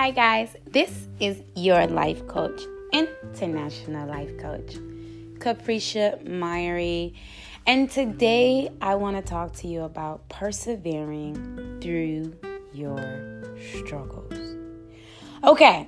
[0.00, 0.56] Hi, guys.
[0.64, 2.58] This is your life coach,
[2.90, 4.76] international life coach,
[5.40, 7.12] Capricia Myrie.
[7.66, 12.34] And today I want to talk to you about persevering through
[12.72, 13.42] your
[13.76, 14.56] struggles.
[15.44, 15.86] Okay,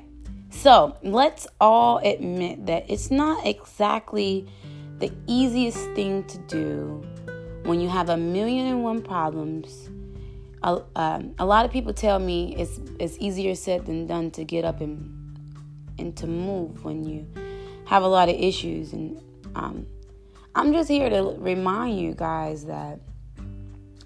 [0.50, 4.46] so let's all admit that it's not exactly
[4.98, 7.02] the easiest thing to do
[7.64, 9.88] when you have a million and one problems
[10.64, 14.44] a, um, a lot of people tell me it's it's easier said than done to
[14.44, 15.18] get up and
[15.98, 17.26] and to move when you
[17.86, 18.92] have a lot of issues.
[18.92, 19.20] And
[19.54, 19.86] um,
[20.54, 23.00] i'm just here to remind you guys that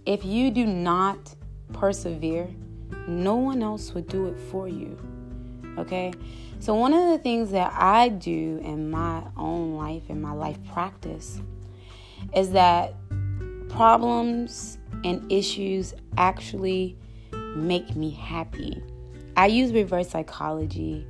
[0.05, 1.35] if you do not
[1.73, 2.49] persevere
[3.09, 4.97] no one else would do it for you
[5.79, 6.13] okay?
[6.59, 10.59] So one of the things that i do in my own life in my life
[10.73, 11.41] practice
[12.35, 12.95] is that
[13.69, 16.97] problems and issues actually
[17.55, 18.83] make me happy.
[19.37, 21.07] I use reverse psychology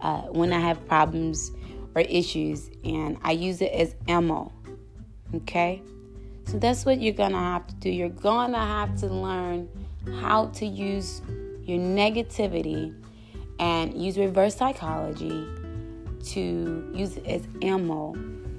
[0.00, 1.52] uh, when I have problems
[1.94, 4.52] or issues, and I use it as ammo.
[5.34, 5.82] Okay?
[6.46, 7.90] So that's what you're gonna have to do.
[7.90, 9.68] You're gonna have to learn
[10.20, 11.22] how to use
[11.62, 12.94] your negativity
[13.58, 15.46] and use reverse psychology
[16.24, 18.14] to use it as ammo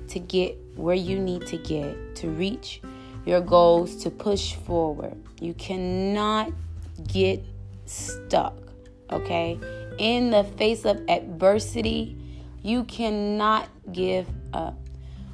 [0.07, 2.81] to get where you need to get to reach
[3.25, 5.15] your goals to push forward.
[5.39, 6.51] You cannot
[7.07, 7.43] get
[7.85, 8.55] stuck,
[9.11, 9.59] okay?
[9.97, 12.17] In the face of adversity,
[12.63, 14.77] you cannot give up.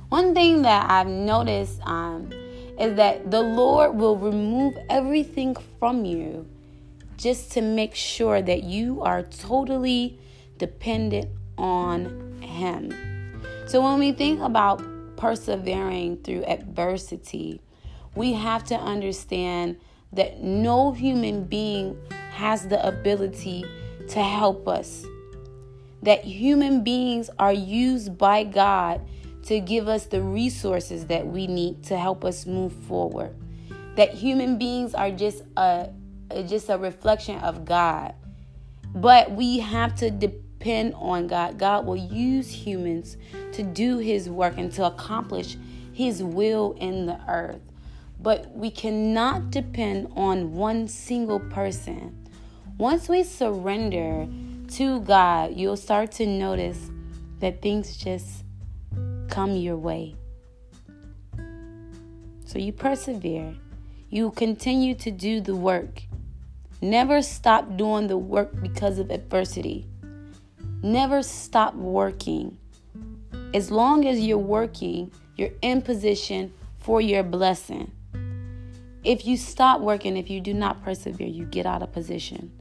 [0.09, 2.31] One thing that I've noticed um,
[2.79, 6.47] is that the Lord will remove everything from you
[7.17, 10.19] just to make sure that you are totally
[10.57, 12.93] dependent on Him.
[13.67, 14.81] So when we think about
[15.17, 17.59] persevering through adversity,
[18.17, 19.77] we have to understand
[20.11, 21.97] that no human being
[22.31, 23.63] has the ability
[24.09, 25.05] to help us.
[26.01, 29.01] That human beings are used by God
[29.43, 33.35] to give us the resources that we need to help us move forward.
[33.95, 35.89] That human beings are just a
[36.47, 38.13] just a reflection of God.
[38.93, 41.57] But we have to depend on God.
[41.57, 43.17] God will use humans
[43.53, 45.57] to do his work and to accomplish
[45.93, 47.61] his will in the earth.
[48.19, 52.27] But we cannot depend on one single person.
[52.77, 54.27] Once we surrender
[54.73, 56.89] to God, you'll start to notice
[57.39, 58.43] that things just
[59.29, 60.15] come your way.
[62.45, 63.55] So you persevere.
[64.09, 66.03] You continue to do the work.
[66.81, 69.85] Never stop doing the work because of adversity.
[70.81, 72.57] Never stop working.
[73.53, 77.91] As long as you're working, you're in position for your blessing.
[79.07, 82.51] If you stop working, if you do not persevere, you get out of position.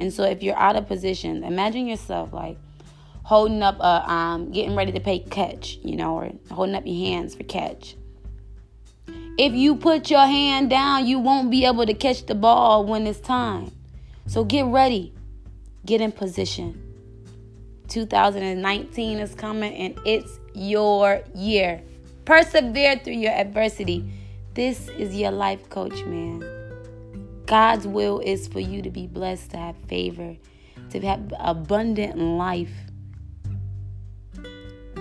[0.00, 2.56] And so if you're out of position, imagine yourself like
[3.22, 6.96] holding up a um getting ready to pay catch, you know, or holding up your
[6.96, 7.96] hands for catch.
[9.36, 13.06] If you put your hand down, you won't be able to catch the ball when
[13.06, 13.70] it's time.
[14.26, 15.12] So get ready.
[15.84, 16.82] Get in position.
[17.88, 21.82] 2019 is coming and it's your year.
[22.24, 24.10] Persevere through your adversity.
[24.54, 26.44] This is your life coach, man.
[27.46, 30.36] God's will is for you to be blessed, to have favor,
[30.90, 32.72] to have abundant life.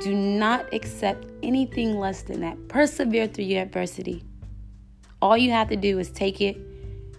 [0.02, 2.68] Do not accept anything less than that.
[2.68, 4.24] Persevere through your adversity.
[5.22, 6.58] All you have to do is take it,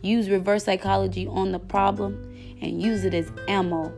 [0.02, 2.32] use reverse psychology on the problem,
[2.62, 3.92] and use it as ammo.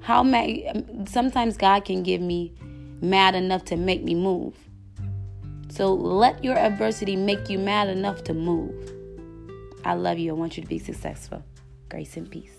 [0.00, 2.52] How may sometimes God can give me
[3.00, 4.54] mad enough to make me move.
[5.72, 8.92] So let your adversity make you mad enough to move.
[9.86, 10.32] I love you.
[10.32, 11.42] I want you to be successful.
[11.88, 12.52] Grace and peace.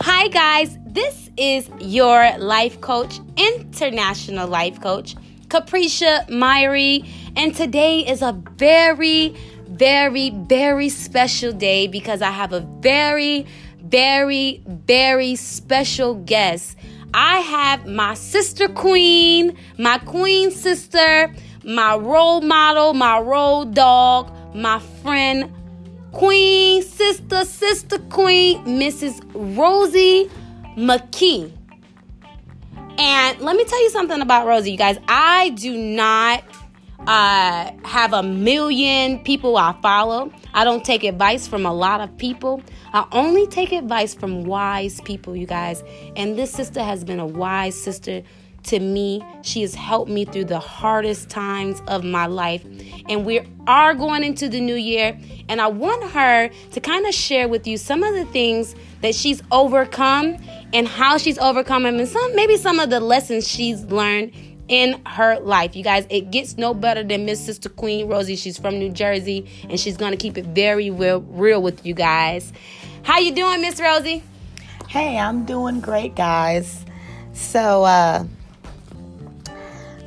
[0.00, 0.78] Hi, guys.
[0.86, 5.16] This is your life coach, international life coach,
[5.48, 7.04] Capricia Myrie.
[7.34, 9.34] And today is a very
[9.82, 13.44] very, very special day because I have a very,
[13.82, 16.76] very, very special guest.
[17.12, 21.34] I have my sister queen, my queen sister,
[21.64, 25.52] my role model, my role dog, my friend,
[26.12, 29.20] queen sister, sister queen, Mrs.
[29.34, 30.30] Rosie
[30.76, 31.50] McKee.
[32.98, 34.96] And let me tell you something about Rosie, you guys.
[35.08, 36.44] I do not
[37.06, 40.32] I have a million people I follow.
[40.54, 42.62] I don't take advice from a lot of people.
[42.92, 45.82] I only take advice from wise people, you guys.
[46.14, 48.22] And this sister has been a wise sister
[48.64, 49.20] to me.
[49.42, 52.64] She has helped me through the hardest times of my life.
[53.08, 55.18] And we are going into the new year.
[55.48, 59.16] And I want her to kind of share with you some of the things that
[59.16, 60.36] she's overcome
[60.72, 64.32] and how she's overcome them and some maybe some of the lessons she's learned
[64.72, 65.76] in her life.
[65.76, 68.36] You guys, it gets no better than Miss Sister Queen Rosie.
[68.36, 71.92] She's from New Jersey and she's going to keep it very real, real with you
[71.92, 72.54] guys.
[73.02, 74.22] How you doing, Miss Rosie?
[74.88, 76.86] Hey, I'm doing great, guys.
[77.34, 78.24] So, uh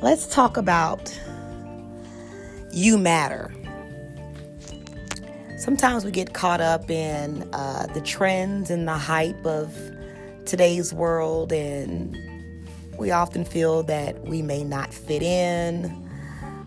[0.02, 1.16] let's talk about
[2.72, 3.54] you matter.
[5.58, 9.74] Sometimes we get caught up in uh, the trends and the hype of
[10.44, 12.14] today's world, and
[12.98, 16.02] we often feel that we may not fit in.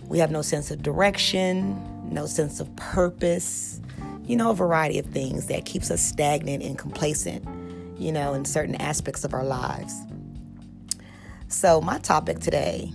[0.07, 1.81] We have no sense of direction,
[2.11, 3.79] no sense of purpose,
[4.23, 7.45] you know, a variety of things that keeps us stagnant and complacent,
[7.99, 9.95] you know, in certain aspects of our lives.
[11.47, 12.91] So, my topic today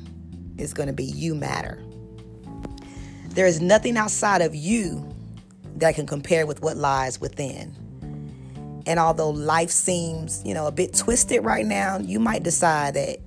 [0.59, 1.83] is going to be you matter.
[3.31, 5.13] There is nothing outside of you
[5.77, 7.75] that can compare with what lies within.
[8.87, 13.19] And although life seems, you know, a bit twisted right now, you might decide that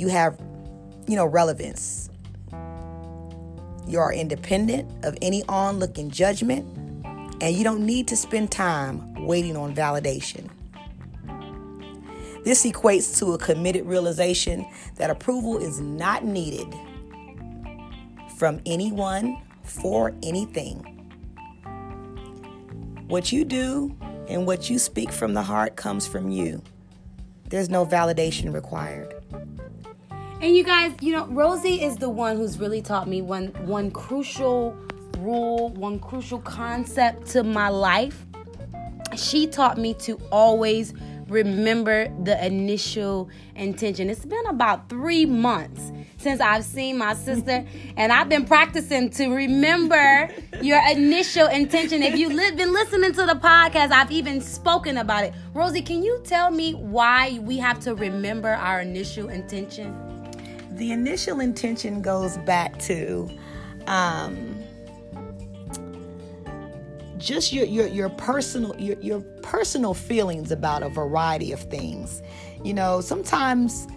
[0.00, 0.40] you have,
[1.06, 2.08] you know, relevance.
[3.86, 6.64] You are independent of any onlooking judgment,
[7.42, 10.48] and you don't need to spend time waiting on validation.
[12.44, 14.64] This equates to a committed realization
[14.96, 16.74] that approval is not needed
[18.38, 20.78] from anyone for anything.
[23.08, 23.94] What you do
[24.28, 26.62] and what you speak from the heart comes from you.
[27.50, 29.19] There's no validation required.
[30.40, 33.90] And you guys, you know, Rosie is the one who's really taught me one one
[33.90, 34.74] crucial
[35.18, 38.24] rule, one crucial concept to my life.
[39.16, 40.94] She taught me to always
[41.28, 44.08] remember the initial intention.
[44.08, 47.66] It's been about three months since I've seen my sister,
[47.98, 50.30] and I've been practicing to remember
[50.62, 52.02] your initial intention.
[52.02, 55.34] If you've been listening to the podcast, I've even spoken about it.
[55.52, 60.09] Rosie, can you tell me why we have to remember our initial intention?
[60.80, 63.28] The initial intention goes back to
[63.86, 64.64] um,
[67.18, 72.22] just your your your personal your your personal feelings about a variety of things.
[72.64, 73.88] You know, sometimes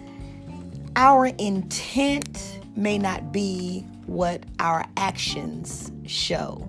[0.94, 6.68] our intent may not be what our actions show.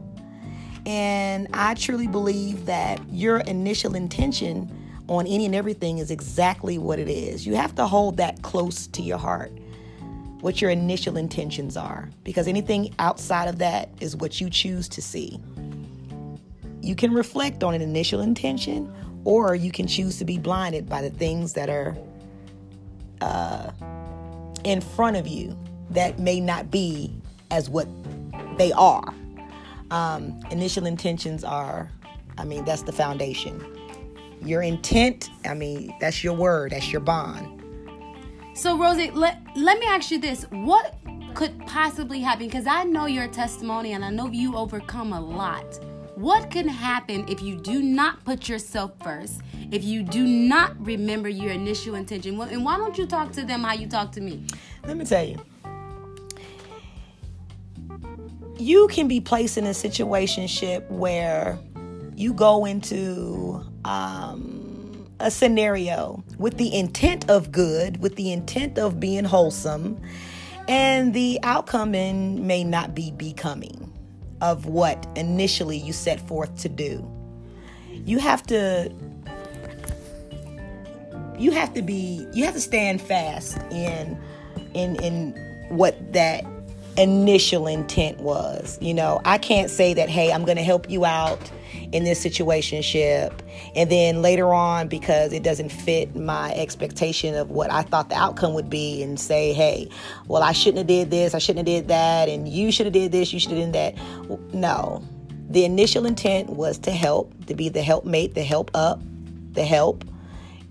[0.86, 4.72] And I truly believe that your initial intention
[5.10, 7.46] on any and everything is exactly what it is.
[7.46, 9.52] You have to hold that close to your heart,
[10.46, 15.02] what your initial intentions are, because anything outside of that is what you choose to
[15.02, 15.40] see.
[16.82, 18.94] You can reflect on an initial intention,
[19.24, 21.98] or you can choose to be blinded by the things that are
[23.22, 23.72] uh,
[24.64, 25.58] in front of you
[25.90, 27.12] that may not be
[27.50, 27.88] as what
[28.60, 29.16] they are.
[29.90, 31.90] Um, initial intentions are,
[32.38, 33.66] I mean, that's the foundation.
[34.44, 37.64] Your intent, I mean, that's your word, that's your bond.
[38.56, 40.44] So, Rosie, let, let me ask you this.
[40.50, 40.96] What
[41.34, 42.48] could possibly happen?
[42.48, 45.78] Because I know your testimony and I know you overcome a lot.
[46.16, 49.42] What can happen if you do not put yourself first?
[49.72, 52.40] If you do not remember your initial intention?
[52.40, 54.46] And why don't you talk to them how you talk to me?
[54.86, 55.38] Let me tell you.
[58.58, 61.60] You can be placed in a situationship where
[62.16, 64.65] you go into um,
[65.20, 70.00] a scenario with the intent of good, with the intent of being wholesome,
[70.68, 73.92] and the outcome may not be becoming
[74.42, 77.10] of what initially you set forth to do.
[77.90, 78.92] You have to
[81.38, 84.20] you have to be you have to stand fast in
[84.74, 86.46] in in what that
[86.98, 88.78] initial intent was.
[88.82, 91.52] You know, I can't say that hey, I'm going to help you out
[91.96, 93.32] in this situationship
[93.74, 98.18] and then later on because it doesn't fit my expectation of what I thought the
[98.18, 99.88] outcome would be and say, "Hey,
[100.28, 102.94] well, I shouldn't have did this, I shouldn't have did that, and you should have
[102.94, 103.96] did this, you should have done that."
[104.54, 105.02] No.
[105.50, 109.00] The initial intent was to help, to be the helpmate, the help up,
[109.54, 110.04] the help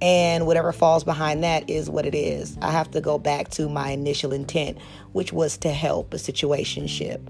[0.03, 2.59] and whatever falls behind that is what it is.
[2.61, 4.77] I have to go back to my initial intent,
[5.13, 7.21] which was to help a situationship.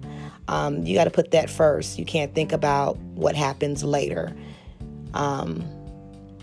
[0.49, 1.99] Um, you got to put that first.
[1.99, 4.35] You can't think about what happens later.
[5.15, 5.65] Um,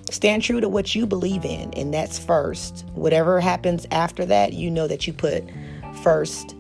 [0.10, 2.86] stand true to what you believe in, and that's first.
[2.94, 5.44] Whatever happens after that, you know that you put
[6.02, 6.56] first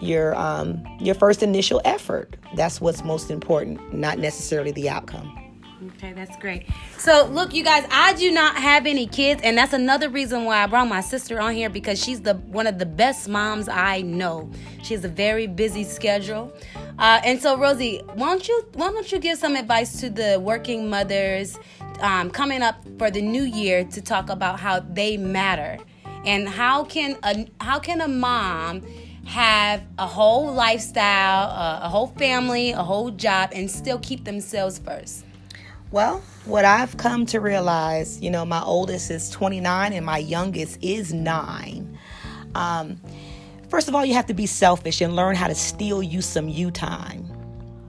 [0.00, 2.36] your um, your first initial effort.
[2.56, 5.41] That's what's most important, not necessarily the outcome.
[5.88, 6.66] Okay, that's great.
[6.98, 10.62] So, look, you guys, I do not have any kids, and that's another reason why
[10.62, 14.02] I brought my sister on here because she's the one of the best moms I
[14.02, 14.50] know.
[14.84, 16.52] She has a very busy schedule,
[16.98, 20.38] uh, and so Rosie, why don't you why don't you give some advice to the
[20.40, 21.58] working mothers
[22.00, 25.78] um, coming up for the new year to talk about how they matter
[26.24, 28.82] and how can a how can a mom
[29.24, 34.78] have a whole lifestyle, uh, a whole family, a whole job, and still keep themselves
[34.78, 35.24] first?
[35.92, 40.78] Well, what I've come to realize, you know, my oldest is 29 and my youngest
[40.80, 41.98] is nine.
[42.54, 42.98] Um,
[43.68, 46.48] first of all, you have to be selfish and learn how to steal you some
[46.48, 47.26] you time.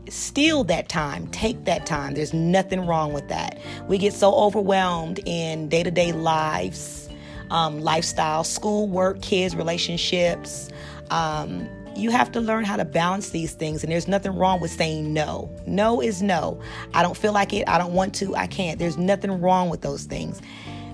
[0.10, 2.13] Steal that time, take that time.
[2.13, 3.57] There's nothing wrong with that.
[3.88, 7.07] We get so overwhelmed in day to day lives,
[7.51, 10.69] um, lifestyle, school, work, kids, relationships.
[11.10, 14.72] Um, you have to learn how to balance these things and there's nothing wrong with
[14.72, 15.50] saying no.
[15.68, 16.60] No is no.
[16.94, 17.68] I don't feel like it.
[17.68, 18.36] I don't want to.
[18.36, 18.80] I can't.
[18.80, 20.42] There's nothing wrong with those things.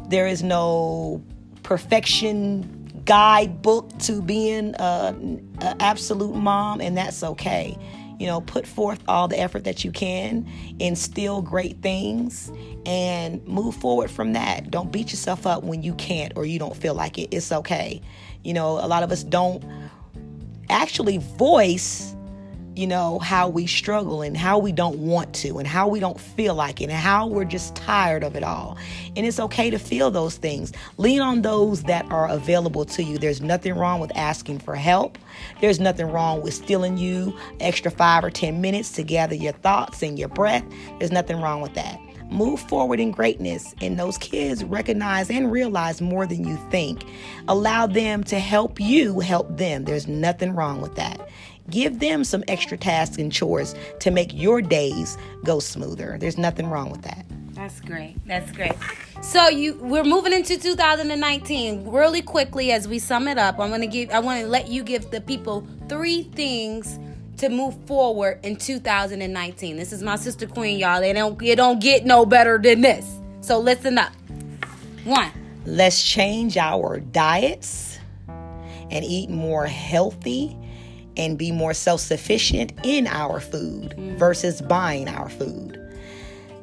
[0.08, 1.24] There is no
[1.64, 2.76] perfection
[3.06, 7.78] guidebook to being an absolute mom and that's okay.
[8.20, 10.46] You know put forth all the effort that you can
[10.80, 12.52] instill great things
[12.86, 14.70] and move forward from that.
[14.70, 17.30] Don't beat yourself up when you can't or you don't feel like it.
[17.32, 18.02] It's okay.
[18.44, 19.64] You know a lot of us don't
[20.70, 22.16] actually voice
[22.80, 26.18] you know, how we struggle and how we don't want to and how we don't
[26.18, 28.78] feel like it and how we're just tired of it all.
[29.18, 30.72] And it's okay to feel those things.
[30.96, 33.18] Lean on those that are available to you.
[33.18, 35.18] There's nothing wrong with asking for help.
[35.60, 40.02] There's nothing wrong with stealing you extra five or 10 minutes to gather your thoughts
[40.02, 40.64] and your breath.
[41.00, 42.00] There's nothing wrong with that.
[42.30, 47.04] Move forward in greatness, and those kids recognize and realize more than you think.
[47.48, 49.86] Allow them to help you help them.
[49.86, 51.28] There's nothing wrong with that.
[51.70, 56.18] Give them some extra tasks and chores to make your days go smoother.
[56.20, 57.26] There's nothing wrong with that.
[57.54, 58.16] That's great.
[58.26, 58.74] That's great.
[59.22, 63.60] So you we're moving into 2019 really quickly as we sum it up.
[63.60, 66.98] I'm going to give I want to let you give the people three things
[67.40, 69.78] to move forward in 2019.
[69.78, 71.02] This is my sister queen, y'all.
[71.02, 73.06] It don't it don't get no better than this.
[73.42, 74.12] So listen up.
[75.06, 75.32] One.
[75.66, 80.58] Let's change our diets and eat more healthy
[81.16, 84.18] and be more self-sufficient in our food mm.
[84.18, 85.78] versus buying our food.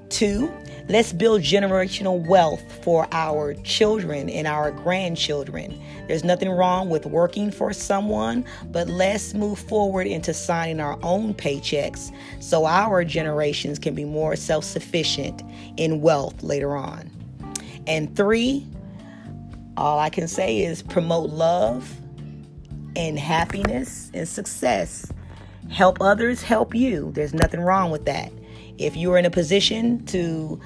[0.09, 0.53] Two,
[0.89, 5.81] let's build generational wealth for our children and our grandchildren.
[6.07, 11.35] There's nothing wrong with working for someone, but let's move forward into signing our own
[11.35, 15.43] paychecks so our generations can be more self sufficient
[15.77, 17.11] in wealth later on.
[17.87, 18.67] And three,
[19.77, 22.01] all I can say is promote love
[22.97, 25.13] and happiness and success.
[25.71, 27.13] Help others help you.
[27.13, 28.33] There's nothing wrong with that.
[28.79, 30.61] If you're in a position to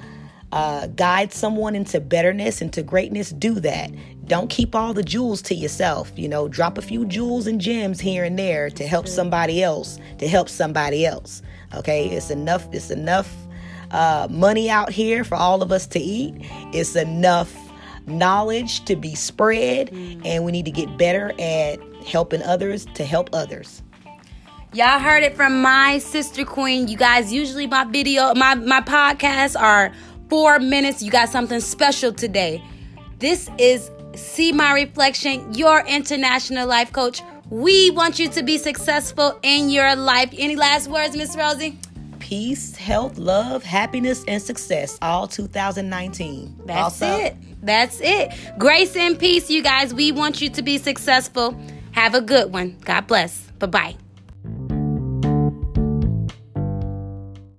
[0.51, 3.91] uh, guide someone into betterness, into greatness, do that.
[4.25, 6.11] Don't keep all the jewels to yourself.
[6.15, 9.97] You know, drop a few jewels and gems here and there to help somebody else,
[10.17, 11.41] to help somebody else.
[11.73, 12.67] Okay, it's enough.
[12.73, 13.33] It's enough
[13.91, 16.35] uh, money out here for all of us to eat.
[16.73, 17.53] It's enough
[18.07, 19.89] knowledge to be spread,
[20.25, 23.81] and we need to get better at helping others to help others.
[24.73, 26.87] Y'all heard it from my sister queen.
[26.87, 29.91] You guys, usually my video, my, my podcasts are
[30.31, 31.03] four minutes.
[31.03, 32.63] You got something special today.
[33.19, 37.21] This is See My Reflection, your international life coach.
[37.49, 40.33] We want you to be successful in your life.
[40.37, 41.77] Any last words, Miss Rosie?
[42.19, 44.97] Peace, health, love, happiness, and success.
[45.01, 46.61] All 2019.
[46.65, 47.35] That's also, it.
[47.61, 48.31] That's it.
[48.57, 49.93] Grace and peace, you guys.
[49.93, 51.59] We want you to be successful.
[51.91, 52.77] Have a good one.
[52.85, 53.37] God bless.
[53.59, 53.95] Bye bye.